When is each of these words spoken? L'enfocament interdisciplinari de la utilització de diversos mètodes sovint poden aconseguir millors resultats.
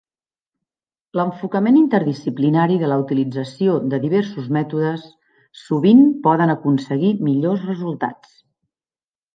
L'enfocament 1.19 1.77
interdisciplinari 1.81 2.79
de 2.85 2.89
la 2.93 2.97
utilització 3.03 3.77
de 3.93 4.01
diversos 4.09 4.49
mètodes 4.59 5.05
sovint 5.67 6.05
poden 6.29 6.57
aconseguir 6.59 7.17
millors 7.31 7.73
resultats. 7.73 8.39